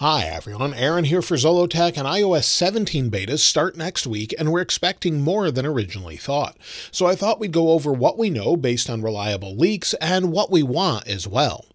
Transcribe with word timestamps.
Hi 0.00 0.22
everyone, 0.22 0.72
Aaron 0.72 1.04
here 1.04 1.20
for 1.20 1.34
Zollotech 1.34 1.98
and 1.98 2.08
iOS 2.08 2.44
17 2.44 3.10
betas 3.10 3.40
start 3.40 3.76
next 3.76 4.06
week 4.06 4.34
and 4.38 4.50
we're 4.50 4.62
expecting 4.62 5.20
more 5.20 5.50
than 5.50 5.66
originally 5.66 6.16
thought. 6.16 6.56
So 6.90 7.04
I 7.04 7.14
thought 7.14 7.38
we'd 7.38 7.52
go 7.52 7.72
over 7.72 7.92
what 7.92 8.16
we 8.16 8.30
know 8.30 8.56
based 8.56 8.88
on 8.88 9.02
reliable 9.02 9.54
leaks 9.54 9.92
and 10.00 10.32
what 10.32 10.50
we 10.50 10.62
want 10.62 11.06
as 11.06 11.28
well. 11.28 11.66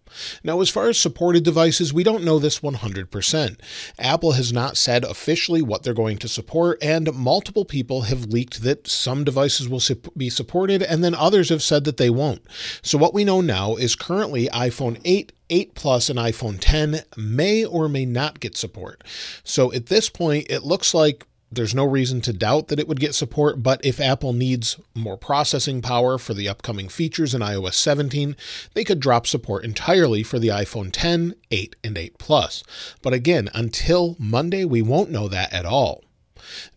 Now, 0.42 0.60
as 0.60 0.70
far 0.70 0.88
as 0.88 0.98
supported 0.98 1.44
devices, 1.44 1.92
we 1.92 2.02
don't 2.02 2.24
know 2.24 2.40
this 2.40 2.60
100%. 2.60 3.60
Apple 3.98 4.32
has 4.32 4.52
not 4.52 4.76
said 4.76 5.04
officially 5.04 5.62
what 5.62 5.82
they're 5.82 5.94
going 5.94 6.18
to 6.18 6.28
support, 6.28 6.82
and 6.82 7.12
multiple 7.14 7.64
people 7.64 8.02
have 8.02 8.26
leaked 8.26 8.62
that 8.62 8.88
some 8.88 9.24
devices 9.24 9.68
will 9.68 9.82
be 10.16 10.30
supported, 10.30 10.82
and 10.82 11.04
then 11.04 11.14
others 11.14 11.50
have 11.50 11.62
said 11.62 11.84
that 11.84 11.96
they 11.96 12.10
won't. 12.10 12.42
So, 12.82 12.98
what 12.98 13.14
we 13.14 13.24
know 13.24 13.40
now 13.40 13.76
is 13.76 13.94
currently 13.94 14.48
iPhone 14.48 15.00
8, 15.04 15.32
8 15.50 15.74
Plus 15.74 16.08
and 16.08 16.18
iPhone 16.18 16.58
10 16.60 17.02
may 17.16 17.64
or 17.64 17.88
may 17.88 18.04
not 18.04 18.40
get 18.40 18.56
support. 18.56 19.02
So 19.44 19.72
at 19.72 19.86
this 19.86 20.08
point, 20.08 20.46
it 20.50 20.62
looks 20.62 20.94
like 20.94 21.26
there's 21.50 21.74
no 21.74 21.84
reason 21.84 22.20
to 22.22 22.32
doubt 22.32 22.68
that 22.68 22.80
it 22.80 22.88
would 22.88 23.00
get 23.00 23.14
support, 23.14 23.62
but 23.62 23.84
if 23.84 24.00
Apple 24.00 24.32
needs 24.32 24.78
more 24.94 25.16
processing 25.16 25.80
power 25.80 26.18
for 26.18 26.34
the 26.34 26.48
upcoming 26.48 26.88
features 26.88 27.34
in 27.34 27.40
iOS 27.40 27.74
17, 27.74 28.36
they 28.74 28.82
could 28.82 29.00
drop 29.00 29.26
support 29.26 29.64
entirely 29.64 30.22
for 30.22 30.38
the 30.38 30.48
iPhone 30.48 30.90
10, 30.92 31.34
8, 31.50 31.76
and 31.84 31.96
8 31.96 32.18
Plus. 32.18 32.64
But 33.00 33.12
again, 33.12 33.48
until 33.54 34.16
Monday, 34.18 34.64
we 34.64 34.82
won't 34.82 35.10
know 35.10 35.28
that 35.28 35.52
at 35.52 35.64
all. 35.64 36.02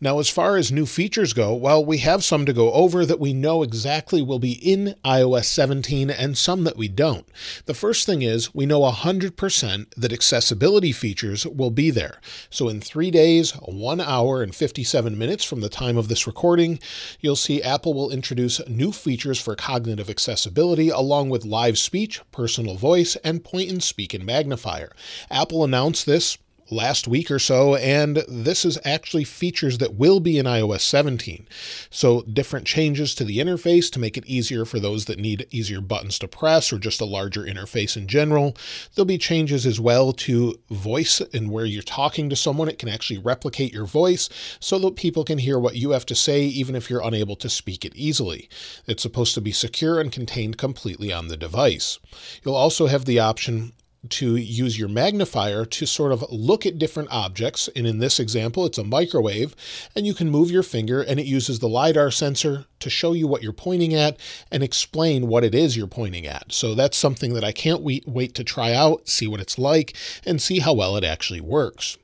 Now, 0.01 0.19
as 0.19 0.29
far 0.29 0.57
as 0.57 0.71
new 0.71 0.85
features 0.85 1.33
go, 1.33 1.53
well, 1.53 1.83
we 1.83 1.99
have 1.99 2.23
some 2.23 2.45
to 2.45 2.53
go 2.53 2.71
over 2.73 3.05
that 3.05 3.19
we 3.19 3.33
know 3.33 3.63
exactly 3.63 4.21
will 4.21 4.39
be 4.39 4.53
in 4.53 4.95
iOS 5.05 5.45
17 5.45 6.09
and 6.09 6.37
some 6.37 6.63
that 6.63 6.77
we 6.77 6.87
don't. 6.87 7.27
The 7.65 7.73
first 7.73 8.05
thing 8.05 8.21
is 8.21 8.53
we 8.53 8.65
know 8.65 8.81
100% 8.81 9.85
that 9.95 10.13
accessibility 10.13 10.91
features 10.91 11.45
will 11.45 11.71
be 11.71 11.91
there. 11.91 12.19
So 12.49 12.69
in 12.69 12.81
three 12.81 13.11
days, 13.11 13.51
one 13.51 14.01
hour, 14.01 14.41
and 14.41 14.53
57 14.53 15.17
minutes 15.17 15.43
from 15.43 15.61
the 15.61 15.69
time 15.69 15.97
of 15.97 16.07
this 16.07 16.27
recording, 16.27 16.79
you'll 17.19 17.35
see 17.35 17.61
Apple 17.61 17.93
will 17.93 18.11
introduce 18.11 18.65
new 18.67 18.91
features 18.91 19.39
for 19.39 19.55
cognitive 19.55 20.09
accessibility 20.09 20.89
along 20.89 21.29
with 21.29 21.45
live 21.45 21.77
speech, 21.77 22.21
personal 22.31 22.75
voice, 22.75 23.15
and 23.17 23.43
point 23.43 23.69
and 23.69 23.83
speak 23.83 24.13
and 24.13 24.25
magnifier. 24.25 24.91
Apple 25.29 25.63
announced 25.63 26.05
this 26.05 26.37
last 26.71 27.07
week 27.07 27.31
or 27.31 27.39
so, 27.39 27.75
and 27.75 28.17
this 28.27 28.65
is 28.65 28.77
actually 28.83 29.23
features 29.23 29.77
that 29.79 29.95
will 29.95 30.19
be 30.19 30.37
in 30.37 30.45
iOS 30.45 30.81
17. 30.81 31.47
So, 31.89 32.21
different 32.21 32.65
changes 32.65 33.15
to 33.15 33.23
the 33.23 33.39
interface 33.39 33.91
to 33.91 33.99
make 33.99 34.17
it 34.17 34.25
easier 34.25 34.65
for 34.65 34.79
those 34.79 35.05
that 35.05 35.19
need 35.19 35.47
easier 35.51 35.81
buttons 35.81 36.19
to 36.19 36.27
press 36.27 36.71
or 36.71 36.79
just 36.79 37.01
a 37.01 37.05
larger 37.05 37.43
interface 37.43 37.97
in 37.97 38.07
general. 38.07 38.55
There'll 38.93 39.05
be 39.05 39.17
changes 39.17 39.65
as 39.65 39.79
well 39.79 40.13
to 40.13 40.59
voice 40.69 41.21
and 41.33 41.51
where 41.51 41.65
you're 41.65 41.81
talking 41.81 42.29
to 42.29 42.35
someone, 42.35 42.69
it 42.69 42.79
can 42.79 42.89
actually 42.89 43.19
replicate 43.19 43.73
your 43.73 43.85
voice 43.85 44.29
so 44.59 44.77
that 44.79 44.95
people 44.95 45.23
can 45.23 45.39
hear 45.39 45.59
what 45.59 45.75
you 45.75 45.91
have 45.91 46.05
to 46.07 46.15
say, 46.15 46.43
even 46.43 46.75
if 46.75 46.89
you're 46.89 47.05
unable 47.05 47.35
to 47.37 47.49
speak 47.49 47.85
it 47.85 47.95
easily. 47.95 48.49
It's 48.87 49.03
supposed 49.03 49.33
to 49.35 49.41
be 49.41 49.51
secure 49.51 49.99
and 49.99 50.11
contained 50.11 50.57
completely 50.57 51.11
on 51.11 51.27
the 51.27 51.37
device. 51.37 51.99
You'll 52.43 52.55
also 52.55 52.87
have 52.87 53.05
the 53.05 53.19
option 53.19 53.73
to 54.07 54.37
use 54.37 54.79
your 54.79 54.87
magnifier 54.87 55.65
to 55.65 55.85
sort 55.85 56.11
of 56.11 56.23
look 56.31 56.65
at 56.65 56.79
different 56.79 57.09
objects. 57.11 57.69
And 57.75 57.85
in 57.85 57.99
this 57.99 58.19
example, 58.19 58.65
it's 58.65 58.77
a 58.77 58.83
microwave, 58.83 59.55
and 59.95 60.07
you 60.07 60.13
can 60.13 60.29
move 60.29 60.49
your 60.49 60.63
finger, 60.63 61.01
and 61.01 61.19
it 61.19 61.25
uses 61.25 61.59
the 61.59 61.67
LiDAR 61.67 62.11
sensor 62.11 62.65
to 62.79 62.89
show 62.89 63.13
you 63.13 63.27
what 63.27 63.43
you're 63.43 63.51
pointing 63.51 63.93
at 63.93 64.17
and 64.51 64.63
explain 64.63 65.27
what 65.27 65.43
it 65.43 65.53
is 65.53 65.75
you're 65.75 65.87
pointing 65.87 66.25
at. 66.25 66.53
So 66.53 66.75
that's 66.75 66.97
something 66.97 67.33
that 67.33 67.43
I 67.43 67.51
can't 67.51 67.81
wait, 67.81 68.35
to 68.35 68.43
try 68.43 68.73
out, 68.73 69.09
see 69.09 69.27
what 69.27 69.41
it's 69.41 69.59
like, 69.59 69.95
and 70.25 70.41
see 70.41 70.59
how 70.59 70.73
well 70.73 70.95
it 70.95 71.03
actually 71.03 71.41
works. 71.41 71.97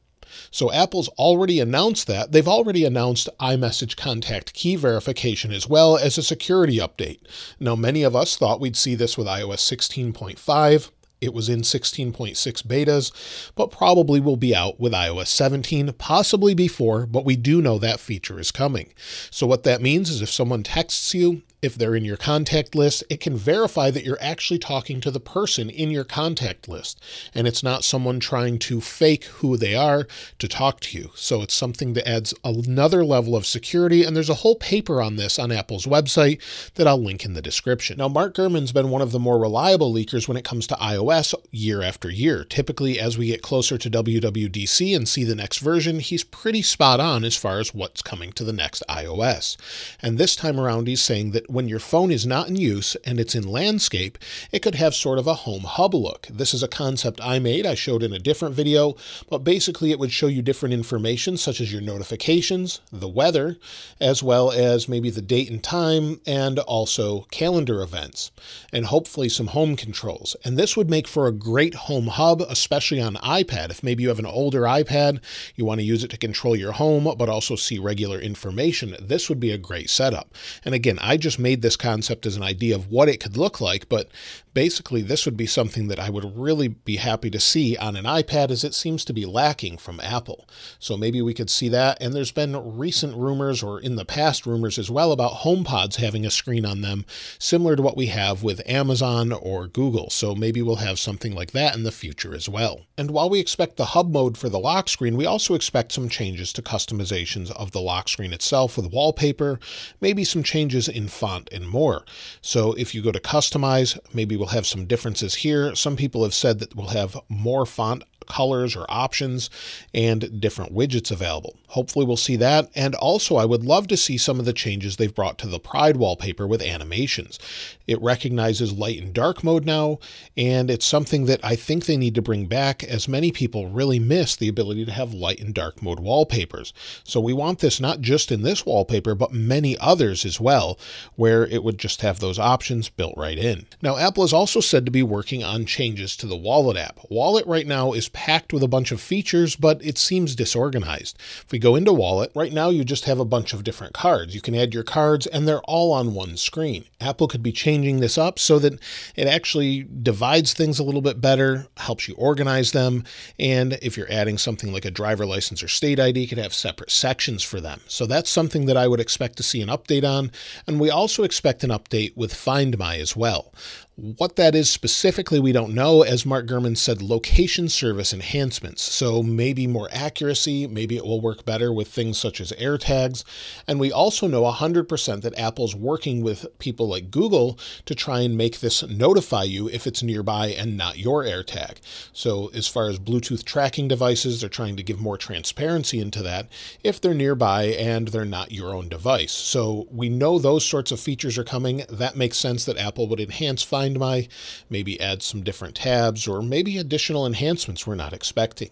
So 0.51 0.71
Apple's 0.71 1.07
already 1.09 1.59
announced 1.59 2.07
that. 2.07 2.31
They've 2.31 2.47
already 2.47 2.83
announced 2.83 3.29
iMessage 3.39 3.95
contact 3.95 4.53
key 4.53 4.75
verification 4.75 5.51
as 5.53 5.67
well 5.67 5.97
as 5.97 6.17
a 6.17 6.23
security 6.23 6.77
update. 6.77 7.19
Now, 7.59 7.75
many 7.75 8.03
of 8.03 8.15
us 8.15 8.35
thought 8.35 8.59
we'd 8.59 8.75
see 8.75 8.95
this 8.95 9.17
with 9.17 9.27
iOS 9.27 9.59
16.5. 9.59 10.91
It 11.21 11.33
was 11.33 11.49
in 11.49 11.61
16.6 11.61 12.35
betas, 12.63 13.51
but 13.55 13.71
probably 13.71 14.19
will 14.19 14.37
be 14.37 14.55
out 14.55 14.79
with 14.79 14.93
iOS 14.93 15.27
17, 15.27 15.93
possibly 15.93 16.53
before, 16.53 17.05
but 17.05 17.25
we 17.25 17.35
do 17.35 17.61
know 17.61 17.77
that 17.77 17.99
feature 17.99 18.39
is 18.39 18.51
coming. 18.51 18.93
So, 19.31 19.47
what 19.47 19.63
that 19.63 19.81
means 19.81 20.09
is 20.09 20.21
if 20.21 20.29
someone 20.29 20.63
texts 20.63 21.13
you 21.13 21.41
if 21.65 21.75
they're 21.75 21.95
in 21.95 22.05
your 22.05 22.17
contact 22.17 22.75
list, 22.75 23.03
it 23.09 23.19
can 23.19 23.35
verify 23.35 23.91
that 23.91 24.05
you're 24.05 24.17
actually 24.21 24.59
talking 24.59 25.01
to 25.01 25.11
the 25.11 25.19
person 25.19 25.69
in 25.69 25.91
your 25.91 26.03
contact 26.03 26.69
list 26.69 27.01
and 27.33 27.47
it's 27.47 27.63
not 27.63 27.83
someone 27.83 28.19
trying 28.19 28.59
to 28.59 28.81
fake 28.81 29.25
who 29.25 29.57
they 29.57 29.75
are 29.75 30.07
to 30.39 30.47
talk 30.47 30.79
to 30.81 30.97
you. 30.97 31.11
So 31.15 31.41
it's 31.41 31.53
something 31.53 31.93
that 31.93 32.07
adds 32.07 32.33
another 32.43 33.03
level 33.03 33.35
of 33.35 33.45
security. 33.45 34.03
And 34.03 34.15
there's 34.15 34.29
a 34.29 34.35
whole 34.35 34.55
paper 34.55 35.01
on 35.01 35.15
this 35.15 35.39
on 35.39 35.51
Apple's 35.51 35.85
website 35.85 36.41
that 36.75 36.87
I'll 36.87 37.01
link 37.01 37.25
in 37.25 37.33
the 37.33 37.41
description. 37.41 37.97
Now, 37.97 38.07
Mark 38.07 38.35
Gurman's 38.35 38.71
been 38.71 38.89
one 38.89 39.01
of 39.01 39.11
the 39.11 39.19
more 39.19 39.39
reliable 39.39 39.93
leakers 39.93 40.27
when 40.27 40.37
it 40.37 40.45
comes 40.45 40.67
to 40.67 40.75
iOS 40.75 41.33
year 41.51 41.81
after 41.81 42.09
year. 42.09 42.43
Typically, 42.43 42.99
as 42.99 43.17
we 43.17 43.27
get 43.27 43.41
closer 43.41 43.77
to 43.77 43.89
WWDC 43.89 44.95
and 44.95 45.07
see 45.07 45.23
the 45.23 45.35
next 45.35 45.59
version, 45.59 45.99
he's 45.99 46.23
pretty 46.23 46.61
spot 46.61 46.99
on 46.99 47.23
as 47.23 47.35
far 47.35 47.59
as 47.59 47.73
what's 47.73 48.01
coming 48.01 48.31
to 48.33 48.43
the 48.43 48.53
next 48.53 48.83
iOS. 48.89 49.57
And 50.01 50.17
this 50.17 50.35
time 50.35 50.59
around, 50.59 50.87
he's 50.87 51.01
saying 51.01 51.31
that 51.31 51.49
when 51.55 51.69
your 51.69 51.79
phone 51.79 52.11
is 52.11 52.25
not 52.25 52.49
in 52.49 52.57
use 52.57 52.95
and 53.05 53.17
it's 53.17 53.33
in 53.33 53.47
landscape, 53.47 54.17
it 54.51 54.59
could 54.59 54.75
have 54.75 54.93
sort 54.93 55.17
of 55.17 55.25
a 55.25 55.33
home 55.33 55.63
hub 55.63 55.93
look. 55.93 56.27
This 56.29 56.53
is 56.53 56.61
a 56.61 56.67
concept 56.67 57.21
I 57.23 57.39
made, 57.39 57.65
I 57.65 57.75
showed 57.75 58.03
in 58.03 58.11
a 58.11 58.19
different 58.19 58.53
video, 58.53 58.95
but 59.29 59.45
basically 59.45 59.91
it 59.91 59.97
would 59.97 60.11
show 60.11 60.27
you 60.27 60.41
different 60.41 60.73
information 60.73 61.37
such 61.37 61.61
as 61.61 61.71
your 61.71 61.81
notifications, 61.81 62.81
the 62.91 63.07
weather, 63.07 63.57
as 64.01 64.21
well 64.21 64.51
as 64.51 64.89
maybe 64.89 65.09
the 65.09 65.21
date 65.21 65.49
and 65.49 65.63
time, 65.63 66.19
and 66.27 66.59
also 66.59 67.21
calendar 67.31 67.81
events, 67.81 68.31
and 68.73 68.87
hopefully 68.87 69.29
some 69.29 69.47
home 69.47 69.77
controls. 69.77 70.35
And 70.43 70.57
this 70.57 70.75
would 70.75 70.89
make 70.89 71.07
for 71.07 71.25
a 71.25 71.31
great 71.31 71.75
home 71.75 72.07
hub, 72.07 72.41
especially 72.41 72.99
on 72.99 73.15
iPad. 73.15 73.69
If 73.69 73.81
maybe 73.81 74.03
you 74.03 74.09
have 74.09 74.19
an 74.19 74.25
older 74.25 74.63
iPad, 74.63 75.21
you 75.55 75.63
want 75.63 75.79
to 75.79 75.85
use 75.85 76.03
it 76.03 76.11
to 76.11 76.17
control 76.17 76.57
your 76.57 76.73
home, 76.73 77.15
but 77.17 77.29
also 77.29 77.55
see 77.55 77.79
regular 77.79 78.19
information, 78.19 78.97
this 78.99 79.29
would 79.29 79.39
be 79.39 79.51
a 79.51 79.57
great 79.57 79.89
setup. 79.89 80.35
And 80.65 80.75
again, 80.75 80.99
I 80.99 81.15
just 81.15 81.39
made 81.45 81.61
this 81.61 81.77
concept 81.77 82.25
as 82.25 82.35
an 82.35 82.41
idea 82.41 82.73
of 82.73 82.89
what 82.89 83.07
it 83.07 83.19
could 83.19 83.37
look 83.37 83.61
like, 83.61 83.87
but 83.87 84.09
basically 84.55 85.03
this 85.03 85.25
would 85.25 85.37
be 85.37 85.45
something 85.45 85.89
that 85.89 85.99
I 85.99 86.09
would 86.09 86.35
really 86.35 86.69
be 86.69 86.95
happy 86.95 87.29
to 87.29 87.39
see 87.39 87.77
on 87.77 87.95
an 87.95 88.05
iPad 88.05 88.49
as 88.49 88.63
it 88.63 88.73
seems 88.73 89.05
to 89.05 89.13
be 89.13 89.25
lacking 89.25 89.77
from 89.77 89.99
Apple. 89.99 90.47
So 90.79 90.97
maybe 90.97 91.21
we 91.21 91.35
could 91.35 91.49
see 91.49 91.69
that. 91.69 92.01
And 92.01 92.13
there's 92.13 92.31
been 92.31 92.77
recent 92.77 93.15
rumors 93.15 93.61
or 93.61 93.79
in 93.79 93.97
the 93.97 94.05
past 94.05 94.47
rumors 94.47 94.79
as 94.79 94.89
well 94.89 95.11
about 95.11 95.41
HomePods 95.41 95.97
having 95.97 96.25
a 96.25 96.31
screen 96.31 96.65
on 96.65 96.81
them, 96.81 97.05
similar 97.37 97.75
to 97.75 97.81
what 97.81 97.97
we 97.97 98.07
have 98.07 98.41
with 98.41 98.67
Amazon 98.67 99.33
or 99.33 99.67
Google. 99.67 100.09
So 100.09 100.33
maybe 100.33 100.61
we'll 100.61 100.77
have 100.77 100.97
something 100.97 101.35
like 101.35 101.51
that 101.51 101.75
in 101.75 101.83
the 101.83 101.91
future 101.91 102.33
as 102.33 102.47
well. 102.47 102.85
And 102.97 103.11
while 103.11 103.29
we 103.29 103.41
expect 103.41 103.75
the 103.75 103.85
hub 103.87 104.09
mode 104.09 104.37
for 104.37 104.47
the 104.47 104.57
lock 104.57 104.87
screen, 104.87 105.17
we 105.17 105.25
also 105.25 105.53
expect 105.53 105.91
some 105.91 106.07
changes 106.07 106.53
to 106.53 106.61
customizations 106.61 107.51
of 107.51 107.71
the 107.71 107.81
lock 107.81 108.07
screen 108.07 108.31
itself 108.31 108.77
with 108.77 108.93
wallpaper, 108.93 109.59
maybe 109.99 110.23
some 110.23 110.43
changes 110.43 110.87
in 110.87 111.09
font 111.09 111.49
and 111.51 111.67
more. 111.67 112.05
So 112.41 112.71
if 112.73 112.95
you 112.95 113.01
go 113.01 113.11
to 113.11 113.19
customize, 113.19 113.99
maybe 114.13 114.37
we'll 114.37 114.44
we'll 114.45 114.53
have 114.53 114.67
some 114.67 114.85
differences 114.85 115.33
here. 115.33 115.73
Some 115.73 115.95
people 115.95 116.21
have 116.21 116.35
said 116.35 116.59
that 116.59 116.75
we'll 116.75 116.89
have 116.89 117.17
more 117.29 117.65
font 117.65 118.03
colors 118.27 118.75
or 118.75 118.85
options 118.89 119.49
and 119.93 120.39
different 120.39 120.73
widgets 120.73 121.11
available. 121.11 121.55
Hopefully 121.69 122.05
we'll 122.05 122.17
see 122.17 122.35
that. 122.37 122.69
And 122.75 122.95
also 122.95 123.35
I 123.35 123.45
would 123.45 123.63
love 123.63 123.87
to 123.87 123.97
see 123.97 124.17
some 124.17 124.39
of 124.39 124.45
the 124.45 124.53
changes 124.53 124.95
they've 124.95 125.13
brought 125.13 125.37
to 125.39 125.47
the 125.47 125.59
Pride 125.59 125.97
wallpaper 125.97 126.47
with 126.47 126.61
animations. 126.61 127.39
It 127.87 128.01
recognizes 128.01 128.73
light 128.73 129.01
and 129.01 129.13
dark 129.13 129.43
mode 129.43 129.65
now, 129.65 129.99
and 130.35 130.71
it's 130.71 130.85
something 130.85 131.25
that 131.25 131.39
I 131.43 131.55
think 131.55 131.85
they 131.85 131.97
need 131.97 132.15
to 132.15 132.21
bring 132.21 132.47
back 132.47 132.83
as 132.83 133.07
many 133.07 133.31
people 133.31 133.69
really 133.69 133.99
miss 133.99 134.35
the 134.35 134.47
ability 134.47 134.85
to 134.85 134.91
have 134.91 135.13
light 135.13 135.39
and 135.39 135.53
dark 135.53 135.81
mode 135.81 135.99
wallpapers. 135.99 136.73
So 137.03 137.19
we 137.19 137.33
want 137.33 137.59
this 137.59 137.79
not 137.79 138.01
just 138.01 138.31
in 138.31 138.41
this 138.41 138.65
wallpaper, 138.65 139.13
but 139.13 139.33
many 139.33 139.77
others 139.77 140.25
as 140.25 140.39
well, 140.39 140.79
where 141.15 141.45
it 141.45 141.63
would 141.63 141.77
just 141.77 142.01
have 142.01 142.19
those 142.19 142.39
options 142.39 142.89
built 142.89 143.13
right 143.17 143.37
in. 143.37 143.65
Now 143.81 143.97
Apple 143.97 144.23
is 144.23 144.33
also 144.33 144.59
said 144.59 144.85
to 144.85 144.91
be 144.91 145.03
working 145.03 145.43
on 145.43 145.65
changes 145.65 146.15
to 146.17 146.27
the 146.27 146.35
Wallet 146.35 146.77
app. 146.77 146.99
Wallet 147.09 147.45
right 147.45 147.67
now 147.67 147.91
is 147.93 148.09
packed 148.15 148.53
with 148.53 148.63
a 148.63 148.67
bunch 148.69 148.93
of 148.93 149.01
features, 149.01 149.57
but 149.57 149.83
it 149.85 149.97
seems 149.97 150.35
disorganized. 150.35 151.17
If 151.43 151.51
we 151.51 151.59
go 151.59 151.75
into 151.75 151.91
Wallet, 151.91 152.31
right 152.33 152.53
now 152.53 152.69
you 152.69 152.85
just 152.85 153.03
have 153.03 153.19
a 153.19 153.25
bunch 153.25 153.53
of 153.53 153.65
different 153.65 153.93
cards. 153.93 154.33
You 154.33 154.39
can 154.39 154.55
add 154.55 154.73
your 154.73 154.83
cards 154.83 155.27
and 155.27 155.45
they're 155.45 155.61
all 155.63 155.91
on 155.91 156.13
one 156.13 156.37
screen. 156.37 156.85
Apple 157.01 157.27
could 157.27 157.43
be 157.43 157.51
changing 157.51 157.99
this 157.99 158.17
up 158.17 158.39
so 158.39 158.57
that 158.59 158.79
it 159.17 159.27
actually 159.27 159.83
divides 160.01 160.53
things 160.53 160.79
a 160.79 160.83
little 160.83 161.01
bit 161.01 161.19
better, 161.19 161.67
helps 161.75 162.07
you 162.07 162.15
organize 162.15 162.71
them, 162.71 163.03
and 163.37 163.73
if 163.81 163.97
you're 163.97 164.11
adding 164.11 164.37
something 164.37 164.71
like 164.71 164.85
a 164.85 164.91
driver 164.91 165.25
license 165.25 165.61
or 165.61 165.67
state 165.67 165.99
ID, 165.99 166.21
you 166.21 166.27
could 166.27 166.37
have 166.37 166.53
separate 166.53 166.91
sections 166.91 167.43
for 167.43 167.59
them. 167.59 167.81
So 167.87 168.05
that's 168.05 168.29
something 168.29 168.65
that 168.67 168.77
I 168.77 168.87
would 168.87 169.01
expect 169.01 169.35
to 169.37 169.43
see 169.43 169.61
an 169.61 169.67
update 169.67 170.09
on, 170.09 170.31
and 170.65 170.79
we 170.79 170.89
also 170.89 171.23
expect 171.23 171.65
an 171.65 171.69
update 171.69 172.15
with 172.15 172.33
Find 172.33 172.77
My 172.77 172.97
as 172.97 173.13
well. 173.13 173.51
What 173.97 174.35
that 174.35 174.55
is 174.55 174.69
specifically, 174.69 175.39
we 175.39 175.53
don't 175.53 175.73
know. 175.73 176.01
As 176.01 176.25
Mark 176.25 176.47
Gurman 176.47 176.75
said, 176.75 177.01
location 177.01 177.69
service 177.69 178.11
enhancements. 178.11 178.81
So 178.81 179.23
maybe 179.23 179.67
more 179.67 179.87
accuracy, 179.89 180.67
maybe 180.67 180.97
it 180.97 181.05
will 181.05 181.21
work 181.21 181.45
better 181.45 181.71
with 181.71 181.87
things 181.87 182.17
such 182.17 182.41
as 182.41 182.51
AirTags. 182.53 183.23
And 183.65 183.79
we 183.79 183.93
also 183.93 184.27
know 184.27 184.43
100% 184.43 185.21
that 185.21 185.39
Apple's 185.39 185.75
working 185.75 186.21
with 186.21 186.45
people 186.59 186.89
like 186.89 187.09
Google 187.09 187.57
to 187.85 187.95
try 187.95 188.19
and 188.19 188.35
make 188.35 188.59
this 188.59 188.83
notify 188.83 189.43
you 189.43 189.69
if 189.69 189.87
it's 189.87 190.03
nearby 190.03 190.47
and 190.47 190.75
not 190.75 190.97
your 190.97 191.23
AirTag. 191.23 191.77
So, 192.11 192.51
as 192.53 192.67
far 192.67 192.89
as 192.89 192.99
Bluetooth 192.99 193.45
tracking 193.45 193.87
devices, 193.87 194.41
they're 194.41 194.49
trying 194.49 194.75
to 194.75 194.83
give 194.83 194.99
more 194.99 195.17
transparency 195.17 196.01
into 196.01 196.21
that 196.21 196.49
if 196.83 196.99
they're 196.99 197.13
nearby 197.13 197.67
and 197.67 198.09
they're 198.09 198.25
not 198.25 198.51
your 198.51 198.75
own 198.75 198.89
device. 198.89 199.31
So, 199.31 199.87
we 199.89 200.09
know 200.09 200.37
those 200.37 200.65
sorts 200.65 200.91
of 200.91 200.99
features 200.99 201.37
are 201.37 201.45
coming. 201.45 201.85
That 201.87 202.17
makes 202.17 202.37
sense 202.37 202.65
that 202.65 202.77
Apple 202.77 203.07
would 203.07 203.21
enhance 203.21 203.63
Find 203.63 203.84
Find 203.85 203.99
My, 203.99 204.27
maybe 204.67 204.99
add 204.99 205.21
some 205.21 205.43
different 205.43 205.75
tabs, 205.75 206.27
or 206.27 206.41
maybe 206.41 206.79
additional 206.79 207.23
enhancements 207.23 207.85
we're 207.85 207.93
not 207.93 208.13
expecting. 208.13 208.71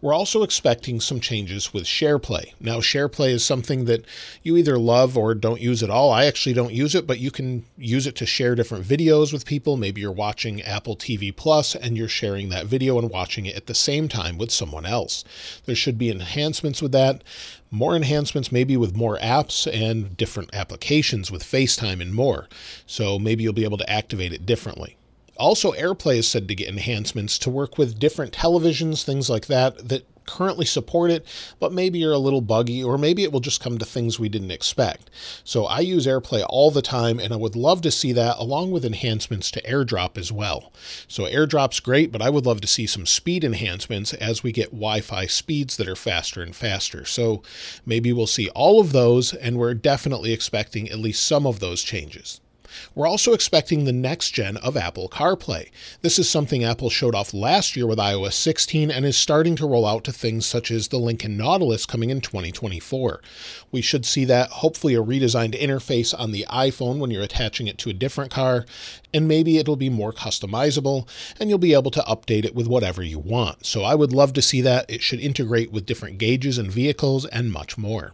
We're 0.00 0.14
also 0.14 0.42
expecting 0.42 1.00
some 1.00 1.20
changes 1.20 1.72
with 1.72 1.84
SharePlay. 1.84 2.52
Now, 2.60 2.78
SharePlay 2.78 3.30
is 3.30 3.44
something 3.44 3.84
that 3.86 4.04
you 4.42 4.56
either 4.56 4.78
love 4.78 5.16
or 5.16 5.34
don't 5.34 5.60
use 5.60 5.82
at 5.82 5.90
all. 5.90 6.10
I 6.10 6.26
actually 6.26 6.52
don't 6.52 6.72
use 6.72 6.94
it, 6.94 7.06
but 7.06 7.18
you 7.18 7.30
can 7.30 7.64
use 7.76 8.06
it 8.06 8.16
to 8.16 8.26
share 8.26 8.54
different 8.54 8.84
videos 8.84 9.32
with 9.32 9.46
people. 9.46 9.76
Maybe 9.76 10.00
you're 10.00 10.12
watching 10.12 10.62
Apple 10.62 10.96
TV 10.96 11.34
Plus 11.34 11.74
and 11.74 11.96
you're 11.96 12.08
sharing 12.08 12.48
that 12.50 12.66
video 12.66 12.98
and 12.98 13.10
watching 13.10 13.46
it 13.46 13.56
at 13.56 13.66
the 13.66 13.74
same 13.74 14.08
time 14.08 14.38
with 14.38 14.50
someone 14.50 14.86
else. 14.86 15.24
There 15.64 15.74
should 15.74 15.98
be 15.98 16.10
enhancements 16.10 16.82
with 16.82 16.92
that 16.92 17.22
more 17.70 17.96
enhancements, 17.96 18.52
maybe 18.52 18.76
with 18.76 18.96
more 18.96 19.18
apps 19.18 19.70
and 19.72 20.16
different 20.16 20.54
applications 20.54 21.30
with 21.30 21.42
FaceTime 21.42 22.00
and 22.00 22.14
more. 22.14 22.48
So 22.86 23.18
maybe 23.18 23.42
you'll 23.42 23.52
be 23.52 23.64
able 23.64 23.78
to 23.78 23.90
activate 23.90 24.32
it 24.32 24.46
differently. 24.46 24.96
Also, 25.38 25.72
AirPlay 25.72 26.18
is 26.18 26.28
said 26.28 26.48
to 26.48 26.54
get 26.54 26.68
enhancements 26.68 27.38
to 27.38 27.50
work 27.50 27.78
with 27.78 27.98
different 27.98 28.32
televisions, 28.32 29.02
things 29.02 29.28
like 29.28 29.46
that, 29.46 29.88
that 29.88 30.06
currently 30.26 30.66
support 30.66 31.10
it, 31.10 31.24
but 31.58 31.72
maybe 31.72 31.98
you're 31.98 32.12
a 32.12 32.18
little 32.18 32.40
buggy, 32.40 32.82
or 32.82 32.98
maybe 32.98 33.22
it 33.22 33.32
will 33.32 33.40
just 33.40 33.60
come 33.60 33.78
to 33.78 33.84
things 33.84 34.18
we 34.18 34.28
didn't 34.28 34.50
expect. 34.50 35.08
So 35.44 35.64
I 35.64 35.80
use 35.80 36.06
AirPlay 36.06 36.44
all 36.48 36.70
the 36.70 36.82
time, 36.82 37.18
and 37.18 37.32
I 37.32 37.36
would 37.36 37.56
love 37.56 37.80
to 37.82 37.90
see 37.90 38.12
that 38.12 38.36
along 38.38 38.72
with 38.72 38.84
enhancements 38.84 39.50
to 39.52 39.62
AirDrop 39.62 40.18
as 40.18 40.32
well. 40.32 40.72
So 41.08 41.24
AirDrop's 41.24 41.80
great, 41.80 42.12
but 42.12 42.22
I 42.22 42.30
would 42.30 42.46
love 42.46 42.60
to 42.62 42.66
see 42.66 42.86
some 42.86 43.06
speed 43.06 43.44
enhancements 43.44 44.12
as 44.14 44.42
we 44.42 44.52
get 44.52 44.70
Wi 44.72 45.00
Fi 45.00 45.26
speeds 45.26 45.76
that 45.76 45.88
are 45.88 45.96
faster 45.96 46.42
and 46.42 46.54
faster. 46.54 47.04
So 47.04 47.42
maybe 47.84 48.12
we'll 48.12 48.26
see 48.26 48.48
all 48.50 48.80
of 48.80 48.92
those, 48.92 49.32
and 49.32 49.56
we're 49.56 49.74
definitely 49.74 50.32
expecting 50.32 50.88
at 50.88 50.98
least 50.98 51.24
some 51.24 51.46
of 51.46 51.60
those 51.60 51.82
changes. 51.82 52.40
We're 52.94 53.06
also 53.06 53.32
expecting 53.32 53.84
the 53.84 53.92
next 53.92 54.30
gen 54.30 54.56
of 54.58 54.76
Apple 54.76 55.08
CarPlay. 55.08 55.70
This 56.02 56.18
is 56.18 56.28
something 56.28 56.64
Apple 56.64 56.90
showed 56.90 57.14
off 57.14 57.34
last 57.34 57.76
year 57.76 57.86
with 57.86 57.98
iOS 57.98 58.34
16 58.34 58.90
and 58.90 59.04
is 59.04 59.16
starting 59.16 59.56
to 59.56 59.66
roll 59.66 59.86
out 59.86 60.04
to 60.04 60.12
things 60.12 60.46
such 60.46 60.70
as 60.70 60.88
the 60.88 60.98
Lincoln 60.98 61.36
Nautilus 61.36 61.86
coming 61.86 62.10
in 62.10 62.20
2024. 62.20 63.20
We 63.70 63.80
should 63.80 64.04
see 64.04 64.24
that, 64.26 64.50
hopefully, 64.50 64.94
a 64.94 65.02
redesigned 65.02 65.60
interface 65.60 66.18
on 66.18 66.32
the 66.32 66.46
iPhone 66.50 66.98
when 66.98 67.10
you're 67.10 67.22
attaching 67.22 67.66
it 67.66 67.78
to 67.78 67.90
a 67.90 67.94
different 67.94 68.30
car, 68.30 68.64
and 69.12 69.28
maybe 69.28 69.58
it'll 69.58 69.76
be 69.76 69.90
more 69.90 70.12
customizable 70.12 71.08
and 71.40 71.48
you'll 71.48 71.58
be 71.58 71.74
able 71.74 71.90
to 71.90 72.00
update 72.00 72.44
it 72.44 72.54
with 72.54 72.66
whatever 72.66 73.02
you 73.02 73.18
want. 73.18 73.64
So 73.66 73.82
I 73.82 73.94
would 73.94 74.12
love 74.12 74.32
to 74.34 74.42
see 74.42 74.60
that. 74.62 74.90
It 74.90 75.02
should 75.02 75.20
integrate 75.20 75.72
with 75.72 75.86
different 75.86 76.18
gauges 76.18 76.58
and 76.58 76.70
vehicles 76.70 77.24
and 77.26 77.52
much 77.52 77.78
more. 77.78 78.12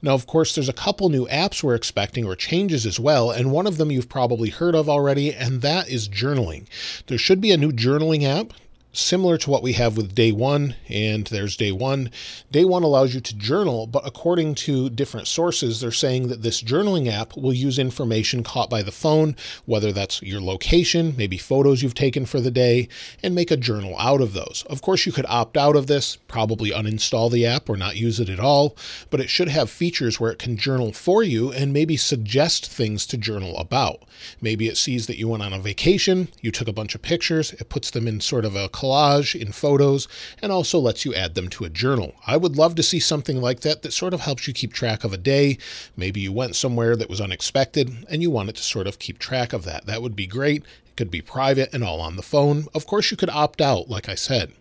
Now, 0.00 0.14
of 0.14 0.26
course, 0.26 0.54
there's 0.54 0.68
a 0.68 0.74
couple 0.74 1.08
new 1.08 1.26
apps 1.26 1.62
we're 1.62 1.74
expecting 1.74 2.24
or 2.24 2.36
changes 2.36 2.86
as 2.86 3.00
well, 3.00 3.30
and 3.30 3.50
one 3.50 3.66
of 3.66 3.78
them 3.78 3.90
you've 3.90 4.08
probably 4.08 4.50
heard 4.50 4.74
of 4.74 4.88
already, 4.88 5.34
and 5.34 5.60
that 5.62 5.88
is 5.88 6.08
journaling. 6.08 6.66
There 7.08 7.18
should 7.18 7.40
be 7.40 7.50
a 7.50 7.56
new 7.56 7.72
journaling 7.72 8.22
app 8.22 8.52
similar 8.92 9.36
to 9.38 9.50
what 9.50 9.62
we 9.62 9.74
have 9.74 9.96
with 9.96 10.14
day 10.14 10.32
one, 10.32 10.74
and 10.88 11.26
there's 11.28 11.56
day 11.56 11.70
one. 11.72 12.10
Day 12.50 12.64
one 12.64 12.82
allows 12.82 13.14
you 13.14 13.20
to 13.20 13.36
journal, 13.36 13.86
but 13.86 14.06
according 14.06 14.54
to 14.54 14.90
different 14.90 15.28
sources, 15.28 15.80
they're 15.80 15.90
saying 15.90 16.28
that 16.28 16.42
this 16.42 16.62
journaling 16.62 17.08
app 17.10 17.36
will 17.36 17.52
use 17.52 17.78
information 17.78 18.42
caught 18.42 18.70
by 18.70 18.82
the 18.82 18.92
phone, 18.92 19.36
whether 19.66 19.92
that's 19.92 20.22
your 20.22 20.40
location, 20.40 21.14
maybe 21.16 21.38
photos 21.38 21.82
you've 21.82 21.94
taken 21.94 22.26
for 22.26 22.40
the 22.40 22.50
day, 22.50 22.88
and 23.22 23.34
make 23.34 23.50
a 23.50 23.56
journal 23.56 23.94
out 23.98 24.20
of 24.20 24.32
those. 24.32 24.64
Of 24.68 24.82
course, 24.82 25.06
you 25.06 25.12
could 25.12 25.26
opt 25.28 25.56
out 25.56 25.76
of 25.76 25.86
this, 25.86 26.16
probably 26.28 26.70
uninstall 26.70 27.30
the 27.30 27.46
app 27.46 27.68
or 27.68 27.76
not 27.76 27.96
use 27.96 28.18
it 28.20 28.28
at 28.28 28.40
all, 28.40 28.76
but 29.10 29.20
it 29.20 29.30
should 29.30 29.48
have 29.48 29.70
features 29.70 30.18
where 30.18 30.32
it 30.32 30.38
can 30.38 30.56
journal 30.56 30.92
for 30.92 31.22
you 31.22 31.52
and 31.52 31.72
maybe 31.72 31.96
suggest 31.96 32.66
things 32.70 33.06
to 33.06 33.16
journal 33.16 33.56
about. 33.58 34.02
Maybe 34.40 34.68
it 34.68 34.76
sees 34.76 35.06
that 35.06 35.18
you 35.18 35.28
went 35.28 35.42
on 35.42 35.52
a 35.52 35.58
vacation, 35.58 36.28
you 36.40 36.50
took 36.50 36.68
a 36.68 36.72
bunch 36.72 36.94
of 36.94 37.02
pictures, 37.02 37.52
it 37.52 37.68
puts 37.68 37.90
them 37.90 38.08
in 38.08 38.20
sort 38.20 38.44
of 38.44 38.56
a 38.56 38.68
collage 38.78 39.34
in 39.34 39.50
photos 39.50 40.06
and 40.40 40.52
also 40.52 40.78
lets 40.78 41.04
you 41.04 41.14
add 41.14 41.34
them 41.34 41.48
to 41.48 41.64
a 41.64 41.70
journal. 41.70 42.14
I 42.26 42.36
would 42.36 42.56
love 42.56 42.74
to 42.76 42.82
see 42.82 43.00
something 43.00 43.40
like 43.40 43.60
that 43.60 43.82
that 43.82 43.92
sort 43.92 44.14
of 44.14 44.20
helps 44.20 44.46
you 44.46 44.54
keep 44.54 44.72
track 44.72 45.02
of 45.02 45.12
a 45.12 45.18
day. 45.18 45.58
Maybe 45.96 46.20
you 46.20 46.32
went 46.32 46.54
somewhere 46.54 46.94
that 46.96 47.10
was 47.10 47.20
unexpected 47.20 48.06
and 48.08 48.22
you 48.22 48.30
wanted 48.30 48.56
to 48.56 48.62
sort 48.62 48.86
of 48.86 48.98
keep 48.98 49.18
track 49.18 49.52
of 49.52 49.64
that. 49.64 49.86
That 49.86 50.02
would 50.02 50.14
be 50.14 50.26
great. 50.26 50.62
It 50.86 50.96
could 50.96 51.10
be 51.10 51.20
private 51.20 51.74
and 51.74 51.82
all 51.82 52.00
on 52.00 52.16
the 52.16 52.22
phone. 52.22 52.66
Of 52.74 52.86
course, 52.86 53.10
you 53.10 53.16
could 53.16 53.30
opt 53.30 53.60
out, 53.60 53.88
like 53.88 54.08
I 54.08 54.14
said. 54.14 54.52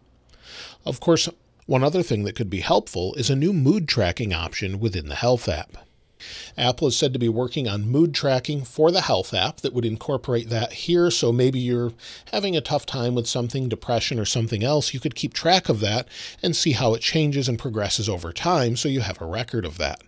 Of 0.86 1.00
course, 1.00 1.30
one 1.68 1.84
other 1.84 2.02
thing 2.02 2.24
that 2.24 2.36
could 2.36 2.50
be 2.50 2.62
helpful 2.62 3.14
is 3.16 3.30
a 3.30 3.36
new 3.36 3.54
mood 3.54 3.88
tracking 3.88 4.34
option 4.34 4.80
within 4.80 5.10
the 5.10 5.16
Health 5.16 5.48
app. 5.50 5.78
Apple 6.58 6.88
is 6.88 6.96
said 6.96 7.14
to 7.14 7.20
be 7.20 7.30
working 7.30 7.68
on 7.68 7.90
mood 7.90 8.14
tracking 8.14 8.64
for 8.64 8.92
the 8.92 9.02
Health 9.02 9.34
app 9.34 9.58
that 9.62 9.74
would 9.74 9.86
incorporate 9.86 10.50
that 10.50 10.74
here. 10.74 11.12
So 11.12 11.32
maybe 11.32 11.60
you're 11.60 11.94
having 12.32 12.56
a 12.56 12.62
tough 12.62 12.86
time 12.86 13.16
with 13.16 13.28
something, 13.28 13.70
depression 13.70 14.20
or 14.20 14.26
something 14.26 14.64
else, 14.64 14.94
you 14.94 15.00
could 15.00 15.16
keep 15.16 15.34
track 15.34 15.70
of 15.70 15.80
that 15.82 16.08
and 16.42 16.56
see 16.56 16.72
how 16.72 16.94
it 16.94 17.02
changes 17.02 17.48
and 17.48 17.60
progresses 17.60 18.10
over 18.10 18.34
time 18.34 18.76
so 18.76 18.90
you 18.90 19.02
have 19.02 19.22
a 19.22 19.26
record 19.26 19.66
of 19.66 19.78
that. 19.78 20.02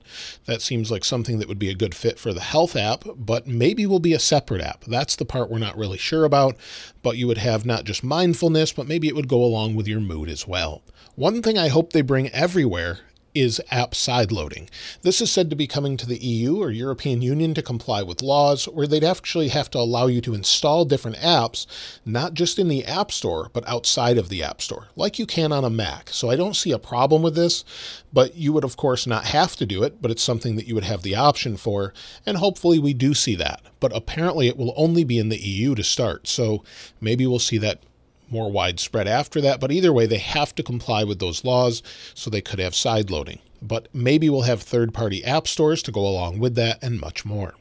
That 0.45 0.61
seems 0.61 0.89
like 0.89 1.05
something 1.05 1.39
that 1.39 1.47
would 1.47 1.59
be 1.59 1.69
a 1.69 1.75
good 1.75 1.93
fit 1.93 2.19
for 2.19 2.33
the 2.33 2.41
Health 2.41 2.75
app, 2.75 3.03
but 3.15 3.47
maybe 3.47 3.85
will 3.85 3.99
be 3.99 4.13
a 4.13 4.19
separate 4.19 4.61
app. 4.61 4.83
That's 4.85 5.15
the 5.15 5.25
part 5.25 5.49
we're 5.49 5.59
not 5.59 5.77
really 5.77 5.97
sure 5.97 6.25
about, 6.25 6.57
but 7.03 7.17
you 7.17 7.27
would 7.27 7.37
have 7.37 7.65
not 7.65 7.83
just 7.83 8.03
mindfulness, 8.03 8.71
but 8.71 8.87
maybe 8.87 9.07
it 9.07 9.15
would 9.15 9.27
go 9.27 9.43
along 9.43 9.75
with 9.75 9.87
your 9.87 9.99
mood 9.99 10.29
as 10.29 10.47
well. 10.47 10.81
One 11.15 11.41
thing 11.41 11.57
I 11.57 11.67
hope 11.67 11.91
they 11.91 12.01
bring 12.01 12.29
everywhere 12.29 12.99
is 13.33 13.61
app 13.71 13.91
sideloading. 13.91 14.69
This 15.01 15.21
is 15.21 15.31
said 15.31 15.49
to 15.49 15.55
be 15.55 15.67
coming 15.67 15.97
to 15.97 16.05
the 16.05 16.17
EU 16.17 16.57
or 16.57 16.71
European 16.71 17.21
Union 17.21 17.53
to 17.53 17.61
comply 17.61 18.03
with 18.03 18.21
laws 18.21 18.65
where 18.65 18.87
they'd 18.87 19.03
actually 19.03 19.49
have 19.49 19.69
to 19.71 19.77
allow 19.77 20.07
you 20.07 20.21
to 20.21 20.33
install 20.33 20.85
different 20.85 21.17
apps, 21.17 21.65
not 22.05 22.33
just 22.33 22.59
in 22.59 22.67
the 22.67 22.85
App 22.85 23.11
Store, 23.11 23.49
but 23.53 23.67
outside 23.67 24.17
of 24.17 24.29
the 24.29 24.43
App 24.43 24.61
Store, 24.61 24.87
like 24.95 25.19
you 25.19 25.25
can 25.25 25.51
on 25.51 25.63
a 25.63 25.69
Mac. 25.69 26.09
So 26.09 26.29
I 26.29 26.35
don't 26.35 26.55
see 26.55 26.71
a 26.71 26.79
problem 26.79 27.21
with 27.21 27.35
this, 27.35 27.63
but 28.11 28.35
you 28.35 28.53
would, 28.53 28.63
of 28.63 28.77
course, 28.77 29.05
not 29.05 29.25
have 29.25 29.55
to 29.57 29.65
do 29.65 29.83
it, 29.83 30.01
but 30.01 30.11
it's 30.11 30.23
something 30.23 30.55
that 30.55 30.67
you 30.67 30.75
would 30.75 30.83
have 30.83 31.03
the 31.03 31.15
option 31.15 31.57
for, 31.57 31.93
and 32.25 32.37
hopefully 32.37 32.79
we 32.79 32.93
do 32.93 33.13
see 33.13 33.35
that. 33.35 33.61
But 33.79 33.95
apparently 33.95 34.47
it 34.47 34.57
will 34.57 34.73
only 34.75 35.03
be 35.03 35.19
in 35.19 35.29
the 35.29 35.39
EU 35.39 35.75
to 35.75 35.83
start, 35.83 36.27
so 36.27 36.63
maybe 36.99 37.25
we'll 37.25 37.39
see 37.39 37.57
that 37.59 37.83
more 38.31 38.51
widespread 38.51 39.07
after 39.07 39.41
that. 39.41 39.59
But 39.59 39.71
either 39.71 39.93
way, 39.93 40.05
they 40.05 40.17
have 40.17 40.53
to 40.55 40.63
comply 40.63 41.03
with 41.03 41.19
those 41.19 41.43
laws, 41.43 41.83
so 42.13 42.29
they 42.29 42.41
could 42.41 42.59
have 42.59 42.75
side 42.75 43.09
loading. 43.09 43.39
But 43.61 43.87
maybe 43.93 44.29
we'll 44.29 44.43
have 44.43 44.61
third 44.61 44.93
party 44.93 45.23
app 45.23 45.47
stores 45.47 45.83
to 45.83 45.91
go 45.91 46.01
along 46.01 46.39
with 46.39 46.55
that 46.55 46.81
and 46.81 46.99
much 46.99 47.25
more. 47.25 47.55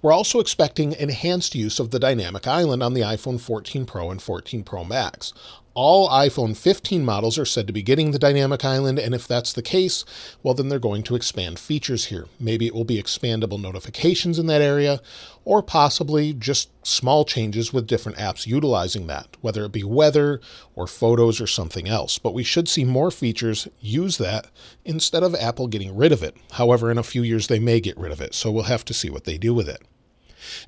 We're 0.00 0.12
also 0.12 0.40
expecting 0.40 0.92
enhanced 0.92 1.54
use 1.54 1.78
of 1.78 1.90
the 1.90 1.98
dynamic 1.98 2.46
island 2.46 2.82
on 2.82 2.94
the 2.94 3.02
iPhone 3.02 3.40
14 3.40 3.84
Pro 3.84 4.10
and 4.10 4.22
14 4.22 4.64
Pro 4.64 4.84
Max 4.84 5.32
all 5.76 6.08
iPhone 6.08 6.56
15 6.56 7.04
models 7.04 7.38
are 7.38 7.44
said 7.44 7.66
to 7.66 7.72
be 7.72 7.82
getting 7.82 8.10
the 8.10 8.18
dynamic 8.18 8.64
island, 8.64 8.98
and 8.98 9.14
if 9.14 9.28
that's 9.28 9.52
the 9.52 9.60
case, 9.60 10.06
well, 10.42 10.54
then 10.54 10.70
they're 10.70 10.78
going 10.78 11.02
to 11.02 11.14
expand 11.14 11.58
features 11.58 12.06
here. 12.06 12.26
Maybe 12.40 12.66
it 12.66 12.74
will 12.74 12.84
be 12.84 13.00
expandable 13.00 13.60
notifications 13.60 14.38
in 14.38 14.46
that 14.46 14.62
area, 14.62 15.02
or 15.44 15.62
possibly 15.62 16.32
just 16.32 16.70
small 16.84 17.26
changes 17.26 17.74
with 17.74 17.86
different 17.86 18.16
apps 18.16 18.46
utilizing 18.46 19.06
that, 19.08 19.36
whether 19.42 19.66
it 19.66 19.72
be 19.72 19.84
weather 19.84 20.40
or 20.74 20.86
photos 20.86 21.42
or 21.42 21.46
something 21.46 21.86
else. 21.86 22.18
But 22.18 22.32
we 22.32 22.42
should 22.42 22.68
see 22.68 22.86
more 22.86 23.10
features 23.10 23.68
use 23.78 24.16
that 24.16 24.46
instead 24.86 25.22
of 25.22 25.34
Apple 25.34 25.66
getting 25.66 25.94
rid 25.94 26.10
of 26.10 26.22
it. 26.22 26.38
However, 26.52 26.90
in 26.90 26.96
a 26.96 27.02
few 27.02 27.22
years, 27.22 27.48
they 27.48 27.58
may 27.58 27.80
get 27.80 27.98
rid 27.98 28.12
of 28.12 28.22
it, 28.22 28.34
so 28.34 28.50
we'll 28.50 28.64
have 28.64 28.86
to 28.86 28.94
see 28.94 29.10
what 29.10 29.24
they 29.24 29.36
do 29.36 29.52
with 29.52 29.68
it. 29.68 29.82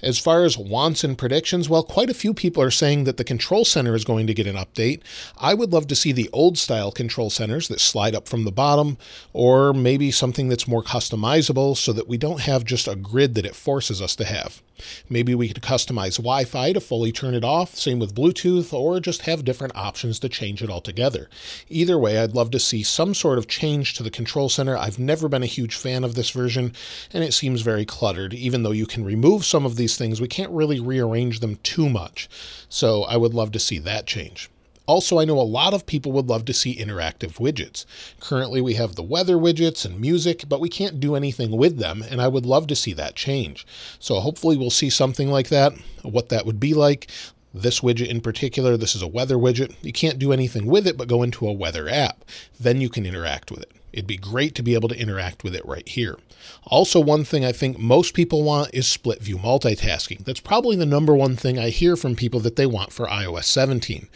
As 0.02 0.18
far 0.18 0.44
as 0.44 0.58
wants 0.58 1.04
and 1.04 1.16
predictions, 1.16 1.68
well, 1.68 1.82
quite 1.82 2.10
a 2.10 2.14
few 2.14 2.34
people 2.34 2.62
are 2.62 2.70
saying 2.70 3.04
that 3.04 3.16
the 3.16 3.24
control 3.24 3.64
center 3.64 3.94
is 3.94 4.04
going 4.04 4.26
to 4.26 4.34
get 4.34 4.46
an 4.46 4.56
update. 4.56 5.00
I 5.36 5.54
would 5.54 5.72
love 5.72 5.86
to 5.88 5.96
see 5.96 6.12
the 6.12 6.30
old 6.32 6.58
style 6.58 6.92
control 6.92 7.30
centers 7.30 7.68
that 7.68 7.80
slide 7.80 8.14
up 8.14 8.28
from 8.28 8.44
the 8.44 8.52
bottom, 8.52 8.98
or 9.32 9.72
maybe 9.72 10.10
something 10.10 10.48
that's 10.48 10.68
more 10.68 10.82
customizable 10.82 11.76
so 11.76 11.92
that 11.92 12.08
we 12.08 12.16
don't 12.16 12.40
have 12.40 12.64
just 12.64 12.88
a 12.88 12.96
grid 12.96 13.34
that 13.34 13.46
it 13.46 13.54
forces 13.54 14.02
us 14.02 14.14
to 14.16 14.24
have. 14.24 14.62
Maybe 15.08 15.34
we 15.34 15.48
could 15.48 15.62
customize 15.62 16.18
Wi 16.18 16.44
Fi 16.44 16.72
to 16.72 16.80
fully 16.80 17.10
turn 17.10 17.34
it 17.34 17.42
off, 17.42 17.74
same 17.74 17.98
with 17.98 18.14
Bluetooth, 18.14 18.72
or 18.72 19.00
just 19.00 19.22
have 19.22 19.44
different 19.44 19.76
options 19.76 20.20
to 20.20 20.28
change 20.28 20.62
it 20.62 20.70
altogether. 20.70 21.28
Either 21.68 21.98
way, 21.98 22.18
I'd 22.18 22.34
love 22.34 22.52
to 22.52 22.60
see 22.60 22.84
some 22.84 23.12
sort 23.12 23.38
of 23.38 23.48
change 23.48 23.94
to 23.94 24.04
the 24.04 24.10
control 24.10 24.48
center. 24.48 24.76
I've 24.76 24.98
never 24.98 25.28
been 25.28 25.42
a 25.42 25.46
huge 25.46 25.74
fan 25.74 26.04
of 26.04 26.14
this 26.14 26.30
version, 26.30 26.72
and 27.12 27.24
it 27.24 27.34
seems 27.34 27.62
very 27.62 27.84
cluttered, 27.84 28.34
even 28.34 28.62
though 28.62 28.70
you 28.70 28.86
can 28.86 29.04
remove 29.04 29.44
some 29.44 29.66
of 29.68 29.76
these 29.76 29.96
things, 29.96 30.20
we 30.20 30.26
can't 30.26 30.50
really 30.50 30.80
rearrange 30.80 31.38
them 31.38 31.56
too 31.62 31.88
much. 31.88 32.28
So 32.68 33.04
I 33.04 33.16
would 33.16 33.34
love 33.34 33.52
to 33.52 33.60
see 33.60 33.78
that 33.78 34.06
change. 34.06 34.50
Also, 34.86 35.18
I 35.18 35.26
know 35.26 35.38
a 35.38 35.42
lot 35.42 35.74
of 35.74 35.84
people 35.84 36.12
would 36.12 36.28
love 36.28 36.46
to 36.46 36.54
see 36.54 36.74
interactive 36.74 37.34
widgets. 37.34 37.84
Currently, 38.20 38.62
we 38.62 38.72
have 38.74 38.94
the 38.94 39.02
weather 39.02 39.36
widgets 39.36 39.84
and 39.84 40.00
music, 40.00 40.46
but 40.48 40.60
we 40.60 40.70
can't 40.70 40.98
do 40.98 41.14
anything 41.14 41.50
with 41.50 41.76
them, 41.78 42.02
and 42.02 42.22
I 42.22 42.28
would 42.28 42.46
love 42.46 42.66
to 42.68 42.74
see 42.74 42.94
that 42.94 43.14
change. 43.14 43.66
So, 43.98 44.18
hopefully, 44.18 44.56
we'll 44.56 44.70
see 44.70 44.88
something 44.88 45.28
like 45.28 45.50
that, 45.50 45.74
what 46.02 46.30
that 46.30 46.46
would 46.46 46.58
be 46.58 46.72
like. 46.72 47.10
This 47.52 47.80
widget 47.80 48.08
in 48.08 48.22
particular, 48.22 48.78
this 48.78 48.94
is 48.94 49.02
a 49.02 49.06
weather 49.06 49.36
widget. 49.36 49.74
You 49.82 49.92
can't 49.92 50.18
do 50.18 50.32
anything 50.32 50.64
with 50.64 50.86
it 50.86 50.96
but 50.96 51.08
go 51.08 51.22
into 51.22 51.46
a 51.46 51.52
weather 51.52 51.88
app. 51.88 52.24
Then 52.58 52.80
you 52.80 52.88
can 52.88 53.04
interact 53.04 53.50
with 53.50 53.60
it. 53.60 53.72
It'd 53.98 54.06
be 54.06 54.16
great 54.16 54.54
to 54.54 54.62
be 54.62 54.74
able 54.74 54.88
to 54.90 54.96
interact 54.96 55.42
with 55.42 55.56
it 55.56 55.66
right 55.66 55.86
here. 55.88 56.18
Also, 56.62 57.00
one 57.00 57.24
thing 57.24 57.44
I 57.44 57.50
think 57.50 57.80
most 57.80 58.14
people 58.14 58.44
want 58.44 58.72
is 58.72 58.86
split 58.86 59.20
view 59.20 59.36
multitasking. 59.36 60.24
That's 60.24 60.38
probably 60.38 60.76
the 60.76 60.86
number 60.86 61.16
one 61.16 61.34
thing 61.34 61.58
I 61.58 61.70
hear 61.70 61.96
from 61.96 62.14
people 62.14 62.38
that 62.40 62.54
they 62.54 62.64
want 62.64 62.92
for 62.92 63.08
iOS 63.08 63.46
17. 63.46 64.06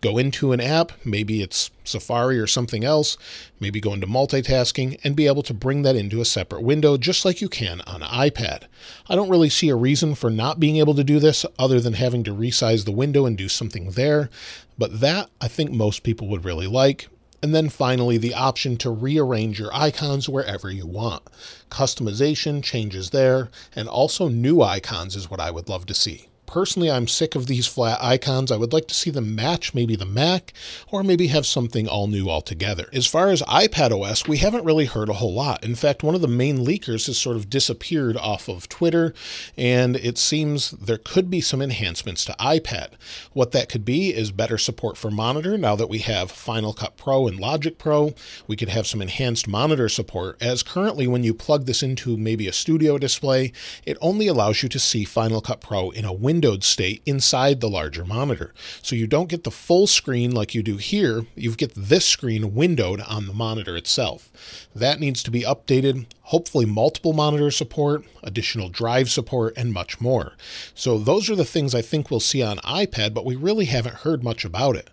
Go 0.00 0.18
into 0.18 0.50
an 0.50 0.60
app, 0.60 0.90
maybe 1.04 1.40
it's 1.40 1.70
Safari 1.84 2.36
or 2.40 2.48
something 2.48 2.82
else, 2.82 3.16
maybe 3.60 3.78
go 3.78 3.92
into 3.92 4.08
multitasking 4.08 4.98
and 5.04 5.14
be 5.14 5.28
able 5.28 5.44
to 5.44 5.54
bring 5.54 5.82
that 5.82 5.94
into 5.94 6.20
a 6.20 6.24
separate 6.24 6.62
window 6.62 6.96
just 6.96 7.24
like 7.24 7.40
you 7.40 7.48
can 7.48 7.80
on 7.82 8.00
iPad. 8.00 8.64
I 9.08 9.14
don't 9.14 9.30
really 9.30 9.50
see 9.50 9.68
a 9.68 9.76
reason 9.76 10.16
for 10.16 10.30
not 10.30 10.58
being 10.58 10.78
able 10.78 10.96
to 10.96 11.04
do 11.04 11.20
this 11.20 11.46
other 11.60 11.78
than 11.78 11.92
having 11.92 12.24
to 12.24 12.34
resize 12.34 12.84
the 12.84 12.90
window 12.90 13.24
and 13.24 13.38
do 13.38 13.48
something 13.48 13.92
there, 13.92 14.30
but 14.76 14.98
that 14.98 15.30
I 15.40 15.46
think 15.46 15.70
most 15.70 16.02
people 16.02 16.26
would 16.26 16.44
really 16.44 16.66
like. 16.66 17.08
And 17.42 17.54
then 17.54 17.68
finally, 17.68 18.18
the 18.18 18.34
option 18.34 18.76
to 18.78 18.90
rearrange 18.90 19.60
your 19.60 19.70
icons 19.72 20.28
wherever 20.28 20.70
you 20.70 20.86
want. 20.86 21.22
Customization 21.70 22.62
changes 22.62 23.10
there, 23.10 23.48
and 23.76 23.88
also 23.88 24.28
new 24.28 24.62
icons 24.62 25.14
is 25.14 25.30
what 25.30 25.40
I 25.40 25.50
would 25.50 25.68
love 25.68 25.86
to 25.86 25.94
see. 25.94 26.27
Personally, 26.48 26.90
I'm 26.90 27.06
sick 27.06 27.34
of 27.34 27.46
these 27.46 27.66
flat 27.66 27.98
icons. 28.00 28.50
I 28.50 28.56
would 28.56 28.72
like 28.72 28.88
to 28.88 28.94
see 28.94 29.10
them 29.10 29.34
match 29.34 29.74
maybe 29.74 29.96
the 29.96 30.06
Mac 30.06 30.54
or 30.90 31.02
maybe 31.04 31.26
have 31.26 31.44
something 31.44 31.86
all 31.86 32.06
new 32.06 32.30
altogether. 32.30 32.88
As 32.90 33.06
far 33.06 33.28
as 33.28 33.42
iPad 33.42 33.90
OS, 33.92 34.26
we 34.26 34.38
haven't 34.38 34.64
really 34.64 34.86
heard 34.86 35.10
a 35.10 35.14
whole 35.14 35.34
lot. 35.34 35.62
In 35.62 35.74
fact, 35.74 36.02
one 36.02 36.14
of 36.14 36.22
the 36.22 36.26
main 36.26 36.64
leakers 36.64 37.06
has 37.06 37.18
sort 37.18 37.36
of 37.36 37.50
disappeared 37.50 38.16
off 38.16 38.48
of 38.48 38.66
Twitter, 38.66 39.12
and 39.58 39.94
it 39.96 40.16
seems 40.16 40.70
there 40.70 40.96
could 40.96 41.28
be 41.28 41.42
some 41.42 41.60
enhancements 41.60 42.24
to 42.24 42.36
iPad. 42.40 42.92
What 43.34 43.52
that 43.52 43.68
could 43.68 43.84
be 43.84 44.14
is 44.14 44.30
better 44.30 44.56
support 44.56 44.96
for 44.96 45.10
monitor 45.10 45.58
now 45.58 45.76
that 45.76 45.90
we 45.90 45.98
have 45.98 46.30
Final 46.30 46.72
Cut 46.72 46.96
Pro 46.96 47.28
and 47.28 47.38
Logic 47.38 47.76
Pro. 47.76 48.14
We 48.46 48.56
could 48.56 48.70
have 48.70 48.86
some 48.86 49.02
enhanced 49.02 49.46
monitor 49.46 49.90
support, 49.90 50.42
as 50.42 50.62
currently, 50.62 51.06
when 51.06 51.24
you 51.24 51.34
plug 51.34 51.66
this 51.66 51.82
into 51.82 52.16
maybe 52.16 52.48
a 52.48 52.54
studio 52.54 52.96
display, 52.96 53.52
it 53.84 53.98
only 54.00 54.26
allows 54.26 54.62
you 54.62 54.70
to 54.70 54.78
see 54.78 55.04
Final 55.04 55.42
Cut 55.42 55.60
Pro 55.60 55.90
in 55.90 56.06
a 56.06 56.12
window 56.12 56.37
windowed 56.38 56.62
state 56.62 57.02
inside 57.04 57.60
the 57.60 57.68
larger 57.68 58.04
monitor. 58.04 58.54
So 58.80 58.94
you 58.94 59.08
don't 59.08 59.28
get 59.28 59.42
the 59.42 59.50
full 59.50 59.88
screen 59.88 60.30
like 60.30 60.54
you 60.54 60.62
do 60.62 60.76
here, 60.76 61.26
you 61.34 61.52
get 61.56 61.74
this 61.74 62.06
screen 62.06 62.54
windowed 62.54 63.00
on 63.00 63.26
the 63.26 63.32
monitor 63.32 63.76
itself. 63.76 64.30
That 64.72 65.00
needs 65.00 65.24
to 65.24 65.32
be 65.32 65.40
updated, 65.40 66.06
hopefully 66.22 66.64
multiple 66.64 67.12
monitor 67.12 67.50
support, 67.50 68.04
additional 68.22 68.68
drive 68.68 69.10
support, 69.10 69.54
and 69.56 69.72
much 69.72 70.00
more. 70.00 70.34
So 70.76 70.96
those 70.96 71.28
are 71.28 71.34
the 71.34 71.44
things 71.44 71.74
I 71.74 71.82
think 71.82 72.08
we'll 72.08 72.20
see 72.20 72.40
on 72.40 72.58
iPad, 72.58 73.14
but 73.14 73.24
we 73.24 73.34
really 73.34 73.64
haven't 73.64 73.96
heard 73.96 74.22
much 74.22 74.44
about 74.44 74.76
it. 74.76 74.90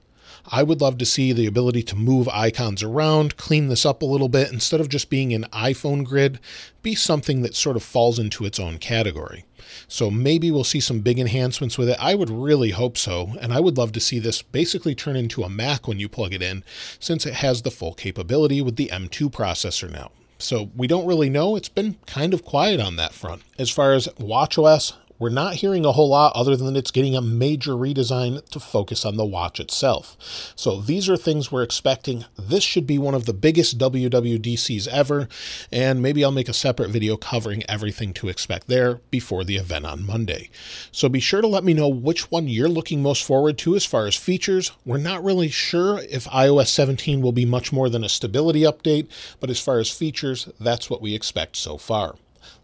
I 0.47 0.63
would 0.63 0.81
love 0.81 0.97
to 0.99 1.05
see 1.05 1.33
the 1.33 1.47
ability 1.47 1.83
to 1.83 1.95
move 1.95 2.27
icons 2.29 2.83
around, 2.83 3.37
clean 3.37 3.67
this 3.67 3.85
up 3.85 4.01
a 4.01 4.05
little 4.05 4.29
bit, 4.29 4.51
instead 4.51 4.79
of 4.79 4.89
just 4.89 5.09
being 5.09 5.33
an 5.33 5.45
iPhone 5.51 6.03
grid, 6.03 6.39
be 6.83 6.95
something 6.95 7.41
that 7.41 7.55
sort 7.55 7.75
of 7.75 7.83
falls 7.83 8.19
into 8.19 8.45
its 8.45 8.59
own 8.59 8.77
category. 8.77 9.45
So 9.87 10.11
maybe 10.11 10.51
we'll 10.51 10.63
see 10.63 10.79
some 10.79 10.99
big 10.99 11.19
enhancements 11.19 11.77
with 11.77 11.89
it. 11.89 11.97
I 11.99 12.15
would 12.15 12.29
really 12.29 12.71
hope 12.71 12.97
so, 12.97 13.33
and 13.41 13.53
I 13.53 13.59
would 13.59 13.77
love 13.77 13.91
to 13.93 13.99
see 13.99 14.19
this 14.19 14.41
basically 14.41 14.95
turn 14.95 15.15
into 15.15 15.43
a 15.43 15.49
Mac 15.49 15.87
when 15.87 15.99
you 15.99 16.07
plug 16.07 16.33
it 16.33 16.41
in, 16.41 16.63
since 16.99 17.25
it 17.25 17.35
has 17.35 17.61
the 17.61 17.71
full 17.71 17.93
capability 17.93 18.61
with 18.61 18.75
the 18.75 18.89
M2 18.93 19.31
processor 19.31 19.91
now. 19.91 20.11
So 20.37 20.69
we 20.75 20.87
don't 20.87 21.07
really 21.07 21.29
know. 21.29 21.55
It's 21.55 21.69
been 21.69 21.95
kind 22.05 22.33
of 22.33 22.43
quiet 22.43 22.79
on 22.79 22.97
that 22.97 23.13
front. 23.13 23.41
As 23.57 23.69
far 23.69 23.93
as 23.93 24.07
WatchOS, 24.19 24.93
we're 25.17 25.29
not 25.29 25.55
hearing 25.55 25.85
a 25.85 25.91
whole 25.91 26.09
lot 26.09 26.33
other 26.35 26.55
than 26.55 26.75
it's 26.75 26.91
getting 26.91 27.15
a 27.15 27.21
major 27.21 27.71
redesign 27.71 28.47
to 28.49 28.59
focus 28.59 29.05
on 29.05 29.15
the 29.15 29.25
watch 29.25 29.59
itself. 29.59 30.17
So 30.55 30.81
these 30.81 31.09
are 31.09 31.17
things 31.17 31.51
we're 31.51 31.63
expecting. 31.63 32.25
This 32.37 32.63
should 32.63 32.85
be 32.85 32.97
one 32.97 33.15
of 33.15 33.25
the 33.25 33.33
biggest 33.33 33.77
WWDCs 33.77 34.87
ever, 34.87 35.27
and 35.71 36.01
maybe 36.01 36.23
I'll 36.23 36.31
make 36.31 36.49
a 36.49 36.53
separate 36.53 36.89
video 36.89 37.15
covering 37.17 37.63
everything 37.69 38.13
to 38.15 38.27
expect 38.27 38.67
there 38.67 39.01
before 39.09 39.43
the 39.43 39.55
event 39.55 39.85
on 39.85 40.05
Monday. 40.05 40.49
So 40.91 41.07
be 41.07 41.19
sure 41.19 41.41
to 41.41 41.47
let 41.47 41.63
me 41.63 41.73
know 41.73 41.87
which 41.87 42.29
one 42.31 42.47
you're 42.47 42.67
looking 42.67 43.01
most 43.01 43.23
forward 43.23 43.57
to 43.59 43.75
as 43.75 43.85
far 43.85 44.07
as 44.07 44.15
features. 44.15 44.71
We're 44.85 44.97
not 44.97 45.23
really 45.23 45.49
sure 45.49 45.99
if 46.09 46.25
iOS 46.25 46.67
17 46.67 47.21
will 47.21 47.31
be 47.31 47.45
much 47.45 47.71
more 47.71 47.89
than 47.89 48.03
a 48.03 48.09
stability 48.09 48.61
update, 48.61 49.07
but 49.39 49.49
as 49.49 49.59
far 49.59 49.79
as 49.79 49.89
features, 49.89 50.49
that's 50.59 50.89
what 50.89 51.01
we 51.01 51.15
expect 51.15 51.55
so 51.55 51.77
far. 51.77 52.15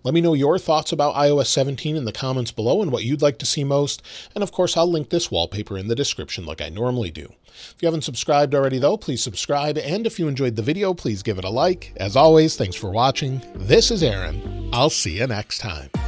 Let 0.04 0.14
me 0.14 0.22
know 0.22 0.34
your 0.34 0.58
thoughts 0.58 0.92
about 0.92 1.16
iOS 1.16 1.48
17 1.48 1.96
in 1.96 2.06
the 2.06 2.12
comments 2.12 2.52
below 2.52 2.82
and 2.82 2.92
what 2.92 3.04
you'd 3.04 3.22
like 3.22 3.38
to 3.40 3.46
see 3.46 3.64
most. 3.64 4.02
And 4.36 4.44
of 4.44 4.52
course, 4.52 4.76
I'll 4.76 4.90
link 4.90 5.10
this 5.10 5.30
wallpaper 5.30 5.78
in 5.78 5.88
the 5.88 5.96
description 5.96 6.46
like 6.46 6.62
I 6.62 6.70
normally 6.70 7.12
do. 7.12 7.32
If 7.48 7.76
you 7.82 7.88
haven't 7.88 8.04
subscribed 8.04 8.56
already, 8.56 8.80
though, 8.80 8.98
please 8.98 9.22
subscribe. 9.22 9.78
And 9.78 10.08
if 10.08 10.20
you 10.20 10.28
enjoyed 10.28 10.56
the 10.56 10.62
video, 10.62 10.94
please 10.94 11.24
give 11.24 11.38
it 11.38 11.46
a 11.46 11.50
like. 11.50 11.94
As 11.98 12.16
always, 12.16 12.56
thanks 12.56 12.76
for 12.76 12.92
watching. 12.92 13.42
This 13.56 13.92
is 13.92 14.04
Aaron. 14.04 14.70
I'll 14.74 14.90
see 14.90 15.20
you 15.20 15.28
next 15.28 15.60
time. 15.60 16.01